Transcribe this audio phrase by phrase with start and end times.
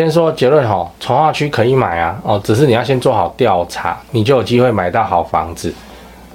[0.00, 5.74] 先说结论哈，从化区可以买啊，哦，只是你要先做好调查，你就有机会买到好房子。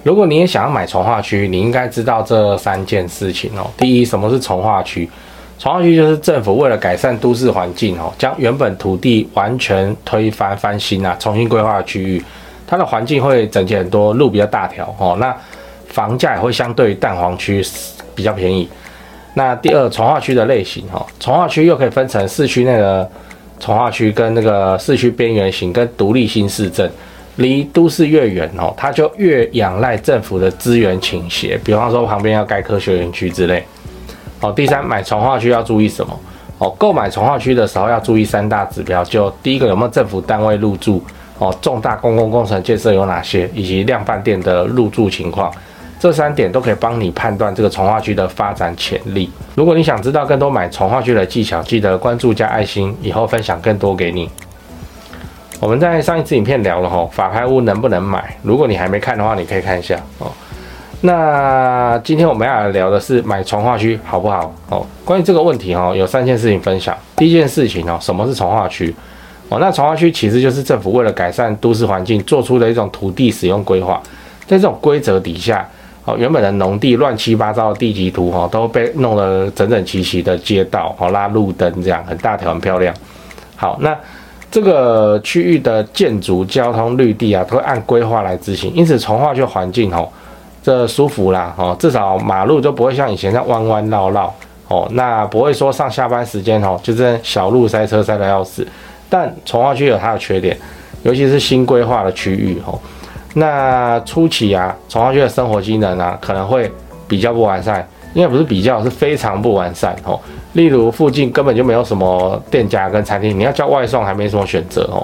[0.04, 3.65] 如果你也想要买从化区，你应该知道这三件事情哦。
[3.78, 5.10] 第一，什么是从化区？
[5.57, 12.21] 从化区就是政府为了改善都市环境哦，将原本土地完全推翻翻新啊，重新规划区域，
[12.68, 15.34] 它的环境会整洁很多，路比较大条哦，那
[15.88, 17.66] 房价也会相对于蛋黄区
[18.14, 18.68] 比较便宜。
[19.36, 23.09] 那第二，从化区的类型哈，从化区又可以分成市区内的
[23.64, 26.91] 重划区跟那个市区边缘型跟独立新市镇。
[27.38, 33.63] 离都市越远哦，它就越仰赖政府的资源倾斜，比方说旁边要盖科学园区之类。
[34.41, 36.20] 哦，第三，买重划区要注意什么？
[36.59, 41.02] 哦，购买重划区的时候要注意三大指标，就第一个有没有政府单位入驻？
[41.39, 43.50] 哦，重大公共工程建设有哪些？
[43.55, 45.52] 以及量贩店的入驻情况，
[46.03, 49.31] 这三点都可以帮你判断这个从化区的发展潜力。
[49.55, 54.30] 如果你想知道更多买从化区的技巧，记得关注加爱心，以后分享更多给你。
[55.61, 58.36] 我们在上一次影片聊了吼，法拍屋能不能买？
[58.41, 60.30] 如果你还没看的话，你可以看一下哦。
[61.00, 64.53] 那今天我们要来聊的是买从化区好不好？
[64.67, 66.94] 哦，关于这个问题哈，有三件事情分享。
[67.16, 68.94] 第一件事情哦，什么是从化区？
[69.47, 74.03] 哦，那从化区其实就是政府为了改善都市环境做出的一种土地使用规划。
[74.45, 75.66] 在这种规则底下，
[76.06, 82.94] 哦，原本的农地乱七八糟的地籍图哈，都被弄得整整齐齐的街道，哦，拉路灯这样很大条很漂亮。
[83.56, 83.98] 好，那。
[84.52, 90.08] 这个区域的建筑、交通、绿地啊，都会按规划来执行，因此重划区环境哦，
[90.62, 94.31] 这舒服啦哦，至少马路就不会像以前那弯弯绕绕
[94.68, 98.64] 哦，那不会说上下班时间哦，就是小路塞车塞得要死。
[99.09, 100.56] 但重划区有它的缺点，
[101.02, 102.80] 尤其是新规划的区域哦，
[103.34, 106.72] 那初期啊，重化区的生活机能啊，可能会
[107.08, 107.88] 比较不完善。
[108.14, 110.20] 应该不是比较，是非常不完善哦。
[110.52, 115.03] 例如附近根本就没有什么店家跟餐厅，你要叫外送还没什么选择哦。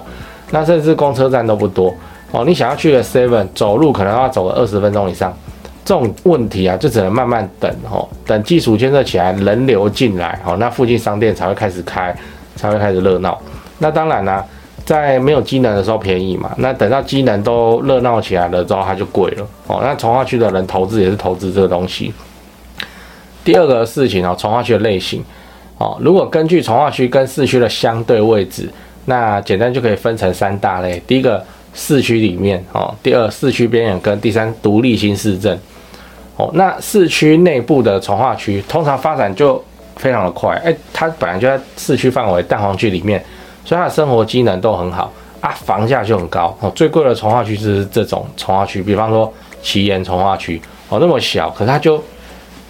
[0.51, 1.91] 那甚至公车站都不多
[2.29, 2.45] 哦。
[2.45, 5.35] 你想要去个 Seven，走路可能要走个二十分钟以上。
[5.83, 8.07] 这种问题啊，就只能慢慢等哦。
[8.27, 12.15] 等基础建设起来，人流进来哦，那附近商店才会开始开，
[12.55, 13.35] 才会开始热闹。
[13.79, 14.45] 那当然啦、
[14.95, 16.51] 在没有机能的时候便宜嘛。
[16.57, 19.79] 那等到机能都热闹起来了之后，它就贵了哦。
[19.83, 22.13] 那从化区的人投资也是投资这个东西。
[23.43, 25.23] 第二个事情哦，从化区的类型
[25.77, 28.69] 哦，如果根据从化区跟市区的相对位置，
[29.05, 31.01] 那简单就可以分成三大类。
[31.07, 35.57] 第一个市区里面哦，第二市区边缘跟第三独立新市镇
[36.35, 36.49] 哦。
[36.53, 39.63] 那市区内部的从化区通常发展就
[39.95, 43.23] 非常的快，哎，它本来就在市区范围蛋黄区里面，
[43.69, 46.71] 所以它的生活机能都很好啊，房价就很高哦。
[46.73, 49.31] 最贵的从化区是这种从化区，比方说
[49.61, 50.59] 奇岩从化区
[50.89, 52.03] 哦，那么小，可是它就。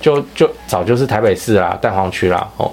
[0.01, 2.71] 就就早就是台北市啦，蛋黄区啦，哦，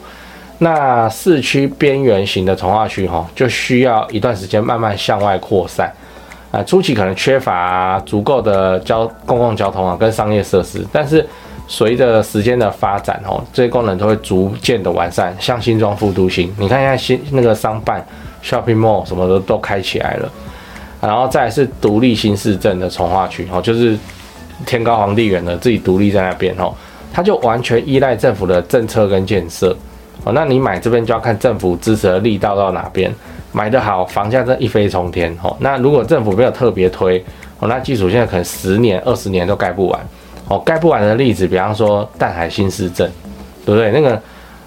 [0.59, 5.93] 那市区边缘型的从化区哈，就需要一段时间慢慢向外扩散，
[6.53, 11.29] 啊，初期可能缺乏足够的交公共交通啊跟商业设施，但是
[11.69, 18.05] 随着时间的发展哦，这些功能都会逐渐的完善，像新庄副都心，你看一下新那个商办
[18.43, 20.31] shopping mall 什么的都开起来了，
[21.01, 23.99] 然后再是独立新市镇的重化区哦，就是
[24.65, 26.73] 天高皇帝远的自己独立在那边哦。
[27.13, 29.75] 它就完全依赖政府的政策跟建设。
[30.25, 33.11] 哦，那你买这边就要看政府支持的力道到哪边，
[33.53, 35.57] 买得好，房价真一飞冲天哦。
[35.61, 37.25] 那如果政府没有特别推
[37.59, 39.99] 哦，那基础现在可能十年、二十年都盖不完。
[40.49, 40.59] 哦。
[40.59, 43.11] 盖不完的例子，比方说淡海新市镇，
[43.65, 43.91] 对不对？
[43.91, 44.23] 那个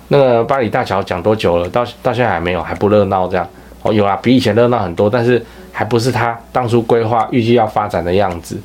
[0.08, 1.70] 那个八里大桥讲多久了？
[1.70, 3.48] 到到现在还没有，还不热闹这样
[3.82, 3.92] 哦。
[3.94, 8.60] 有啊，比以前热闹很多，但是还不是它当初规划预计要发展的样子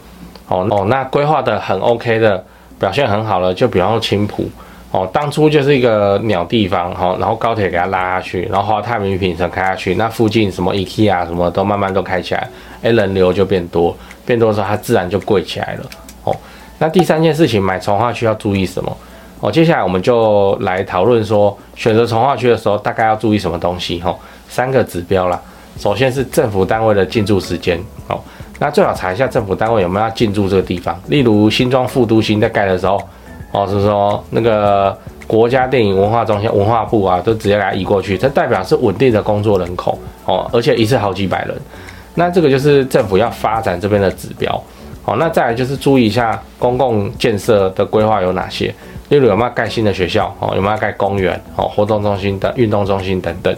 [0.48, 0.84] 哦哦。
[0.88, 2.44] 那规划的很 OK 的。
[2.76, 4.50] 表现很好了，就比方说青埔
[4.90, 12.48] 哦，当初就是一个鸟地方哈，然后高铁给它拉下去，然后华泰名品城开下去，那附近什么 IKEA 什么都慢慢都开起来，
[12.82, 13.96] 哎，人流就变多，
[14.26, 15.84] 变多的时候它自然就贵起来了。
[16.78, 18.96] 那第三件事情，买从化区要注意什么？
[19.40, 24.14] 哦，接下来我们就来讨论说，选择从化区的时候大概要注意什么东西哈？
[24.48, 25.40] 三个指标啦，
[25.78, 27.78] 首先是政府单位的进驻时间
[28.08, 28.18] 哦。
[28.58, 32.98] 那最好查一下政府单位有没有要进驻这个地方，例如新庄副都心在盖的时候，
[33.50, 34.96] 哦，是说那个
[35.26, 41.54] 国家电影文化中心文化部啊，都直接给它移过去，这代表是稳定的工作人口哦，而且一次好几百人，
[42.14, 44.62] 那这个就是政府要发展这边的指标。
[45.04, 48.74] 哦，那再来就是注意一下公共建设的规划有哪些，
[49.10, 53.54] 例如有没有盖新的学校哦，有没有盖公园哦，活动中心的运动中心等等。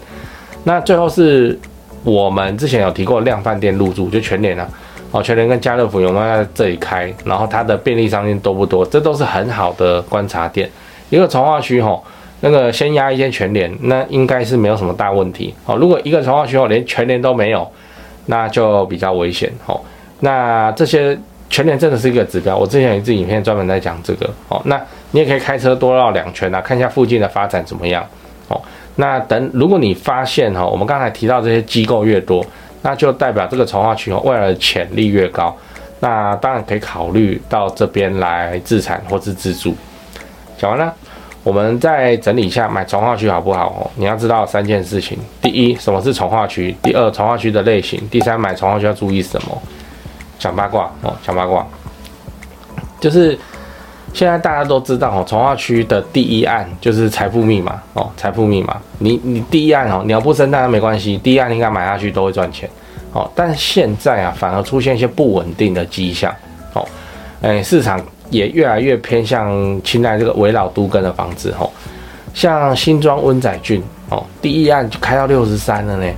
[0.64, 1.58] 那最后是
[2.02, 4.68] 我们之前有提过量贩店入驻，就全联啊。
[5.12, 7.14] 哦，全联跟家乐福有没有在这里开？
[7.24, 8.84] 然后它的便利商店多不多？
[8.84, 10.68] 这都是很好的观察点。
[11.10, 12.02] 一个从化区吼，
[12.40, 15.76] 那个先压一间全联，那应该是没有什么大问题哦。
[15.76, 17.70] 如果一个从化区哦连全联都没有，
[18.26, 19.80] 那就比较危险哦。
[20.18, 21.16] 那这些
[21.48, 24.60] 全年真的是一个指标，我之前有一支影片专门在讲这个哦。
[24.64, 24.80] 那
[25.12, 28.04] 你也可以开车多绕两圈啊，看一下附近的发展怎么样
[28.48, 28.60] 哦。
[28.96, 32.44] 那等如果你发现哈，我们刚才提到这些机构越多，
[32.82, 35.56] 那就代表这个从化区哦未来的潜力越高。
[36.00, 39.74] 那当然可以考虑到这边来自产或是自住。
[40.58, 40.92] 讲完了。
[41.42, 43.86] 我们再整理一下买从化区好不好哦？
[43.94, 49.62] 你要知道三件事情：第一，什么是从化区；第二，从化区的类型；第三，买从化区要注意什么？
[50.38, 51.66] 讲八卦哦，讲八卦，
[53.00, 53.38] 就是
[54.12, 58.76] 现在大家都知道哦，从化区的第一案就是财富密码哦，财富密码。
[58.98, 62.68] 你你第一案哦，鸟不生蛋当然没关系，第一案应该买下去都会赚钱
[63.12, 63.30] 哦。
[63.34, 66.34] 但现在啊，反而出现一些不稳定的迹象
[66.74, 66.86] 哦，
[67.42, 68.00] 哎，市场。
[68.28, 71.70] 也越来越偏向青睐这个围绕都更的房子哦，
[72.34, 76.12] 像新庄温仔郡哦，第一案就开到六十三了呢，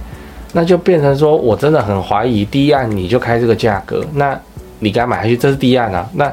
[0.52, 4.38] 那就变成说我真的很怀疑，第一案你就开这个价格，那
[4.78, 6.32] 你该买下去，这是第一案啊，那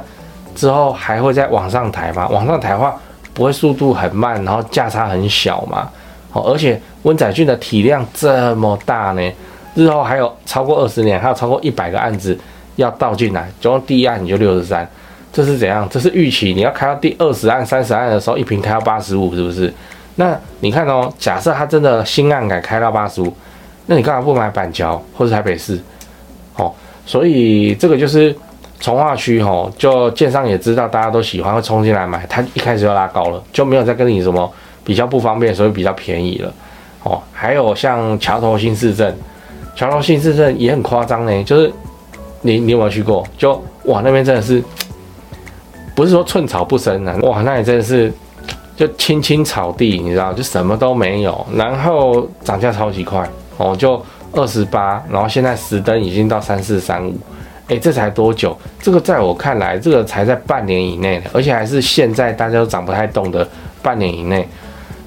[0.56, 2.28] 之后还会再往上抬吗？
[2.30, 2.96] 往上抬的话，
[3.34, 5.90] 不会速度很慢，然后价差很小嘛？
[6.32, 9.32] 哦，而且温仔俊的体量这么大呢，
[9.74, 12.38] 日后还有超过二十年，还有超过一百个案子
[12.78, 14.88] 要倒进来，总共第一案你就六十三。
[15.34, 15.86] 这是怎样？
[15.92, 19.74] 这是预期你要开到第二十案、三十案的时候，一瓶开到八十五，是不是？
[20.16, 23.34] 那你看哦，假设他真的新案改开到八十五，
[23.86, 25.80] 那你干嘛不买板桥或者台北市？
[26.58, 26.72] 哦，
[27.06, 28.36] 所以这个就是
[28.80, 34.52] 从化区哦，就建商也知道大家都喜欢，会冲进来买，他一开始就拉高了，就没有再跟你什么
[34.84, 36.54] 比较不方便，所以比较便宜了。
[37.04, 39.16] 哦，还有像桥头新市镇，
[39.76, 41.72] 桥头新市镇也很夸张呢，就是
[42.42, 43.26] 你你有没有去过？
[43.38, 43.54] 就
[43.86, 44.64] 哇，那边真的是。
[45.94, 48.12] 不是说寸草不生啊，哇，那也真的是
[48.76, 53.26] 就青青草地，你知道，就什么都没有，然后涨价超级快
[53.58, 54.04] 哦，就
[54.34, 57.14] 二十八，然后现在实登已经到三四三五，
[57.68, 58.58] 哎，这才多久？
[58.82, 63.48] 这个在我看来，这个才在半年以内，而且还是现在大家都涨不太动的
[63.82, 64.48] 半年以内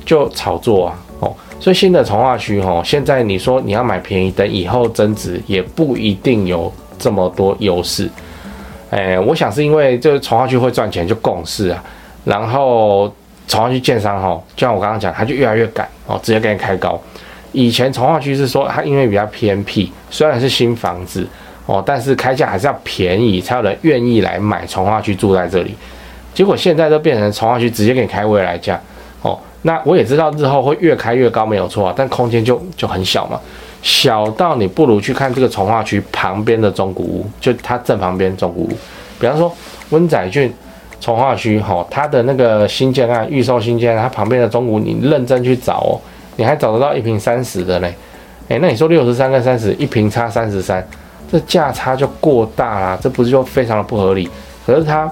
[0.05, 8.09] 就炒作啊，哦，所以新的重划区哦，现在你说你要买便宜，的以后增值也不一定有这么多优势。
[8.91, 11.85] 哎，我想是因为这个重划区会赚钱，就共识啊。
[12.25, 13.13] 然后
[13.47, 16.99] 重划区建商哈，就像我刚刚讲，他就越来越赶哦，直接给你开高。
[17.53, 21.27] 以前重化区是说它因为比较偏僻，虽然是新房子
[21.67, 25.75] 哦，但是开价还是要便宜，才有人愿意来买重化区住在这里。
[26.35, 28.81] 结果现在都变成重化区直接给你开未来价
[29.23, 29.39] 哦。
[29.63, 33.41] 那我也知道日后会越开越高没有错啊，但空间就就很小嘛。
[33.83, 38.69] 小到你不如去看这个重化区旁边的中古屋，就它正旁边中古屋，
[39.21, 39.53] 比方说
[39.91, 40.53] 温仔俊
[41.01, 45.95] 重化区吼，它的那个新建案预售新建案，它旁边的中古，你认真去找哦，
[46.39, 47.95] 你还找得到一瓶三十的嘞，
[48.49, 50.83] 诶，那你说六十三跟三十，一瓶差三十三，
[51.31, 54.31] 这价差就过大啦，这不是就非常的不合理？
[54.65, 55.07] 可是它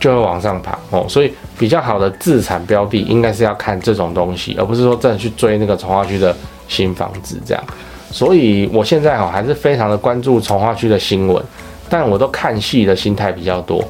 [0.00, 6.34] 就会往上爬哦，所以比较好的自产标的应该是要看这种东西，而不是说真的去追那个从化区的。
[6.70, 7.64] 新房子这样，
[8.10, 11.42] 所以我现在哈还是非常的关注从化区的新闻，
[11.88, 13.82] 但我都看戏的心态比较多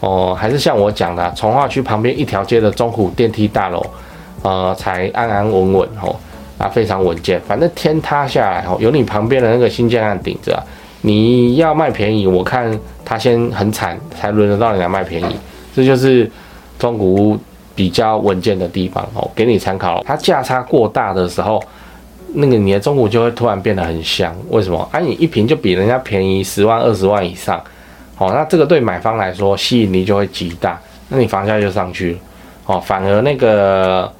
[0.00, 3.80] 哦，还是像我讲的，从化区旁边一条街的中古电梯大楼，
[4.42, 6.14] 呃，才安安稳稳哦，
[6.58, 7.40] 啊，非常稳健。
[7.46, 10.62] 反正天塌下来哦，有你旁边的那个新建案顶着，
[11.02, 15.36] 你要卖便宜，我看他先很惨，才轮得到你来卖便宜。
[15.74, 16.30] 这就是
[16.78, 17.38] 中古屋
[17.74, 20.02] 比较稳健的地方哦，给你参考。
[20.06, 21.62] 它价差过大的时候。
[22.38, 24.86] 那个你的中古就会突然变得很香，为什么？
[24.92, 27.58] 啊，你一瓶就比人家便宜十万二十万以上，
[28.18, 30.78] 哦，那这个对买方来说吸引力就会极大，
[31.08, 32.18] 那你房价就上去了，
[32.66, 34.12] 哦，反而那个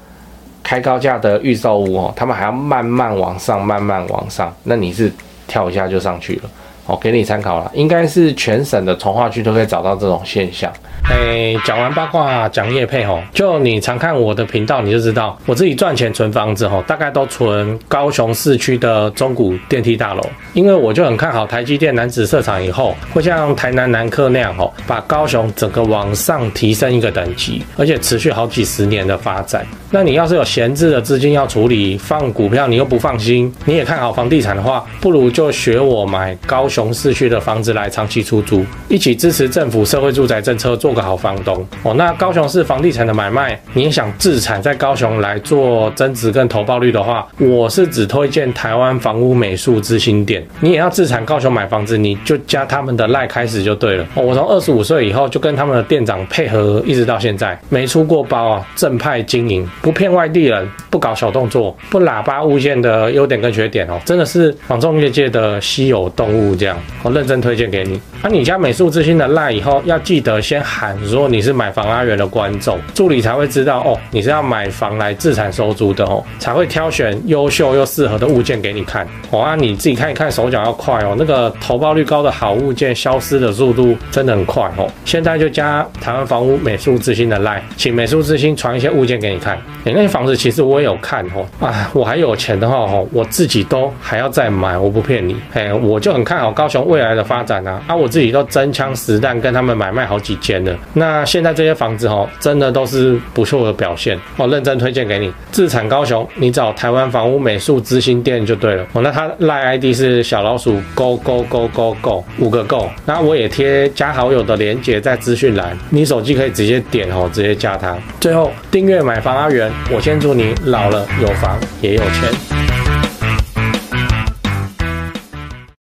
[0.67, 5.13] 开高价的预售屋哦，他们还要慢慢往上，慢慢往上，那你是
[5.47, 6.51] 跳一下就上去了，
[6.87, 10.73] 哦，给你参考了，应该是全省的从化区都可以找到这种现象。
[11.09, 29.65] 哎，讲完八卦，讲业配吼，就你常看我的频道，你就知道我自己赚钱存房子吼，大概都存高雄市区的中古电梯大楼，因为我就很看好台积电楠梓设厂以后，会像台南南科那样吼，把高雄整个往上提升一个等级，而且持续好几十年的发展。
[29.91, 36.97] 那你要是有闲置的资金要处理，放股票你又不放心，你也看好房地产的话，不如就学我买高雄。
[36.97, 41.93] 市区的房子来长期出租，一起支持政府社会住宅政策，做个好房东哦。
[41.93, 50.43] 那高雄市房地产的买卖，你想自产在高雄来做增值跟投报率的话，我是只推荐台湾房屋美术之星店。
[50.61, 54.07] 你也要自产高雄买房子，你就加他们的赖开始就对了。
[54.15, 66.57] 哦，我从二十五岁以后就跟他们的店长配合，一直到现在没出过包啊，正派经营，不骗外地人，不搞小动作，不喇叭物件的优点跟缺点哦，真的是房仲业界的稀有动物，
[67.03, 68.01] 我认真推荐给你。
[68.23, 79.07] 那、啊、你加美术之星的赖以后，要记得先喊说你是买房阿元的观众，助理才会知道哦，你是要买房来自产收租的哦，才会挑选优秀又适合的物件给你看。
[79.31, 84.91] 哦，啊，你自己看一看，手脚要快哦，那个投报率高的好物件消失的速度真的很快哦。
[85.05, 89.57] 现在就加台湾房屋美术之星的赖，请美术之星传一些物件给你看。
[89.85, 95.37] 哎，那些房子其实我也有看哦，啊，我还有钱的话哦，我自己都还要再买，我不骗你。
[95.53, 98.11] 哎，我就很看好高雄未来的发展啊，啊，我。
[98.17, 105.31] 自己都真枪实弹跟他们买卖好几间了，那现在这些房子哦，真的都是不错的表现哦，认真推荐给你。
[105.53, 109.03] 自产高雄，你找台湾房屋美术之星店就对了哦。
[109.03, 117.95] 那他赖 ID 是小老鼠 Go Go Go Go Go 五个 Go，那我也贴加好友的链接在资讯栏，你手机可以直接点哦，直接加他。
[118.19, 122.56] 最后订阅买房阿元，我先祝你老了有房也有钱。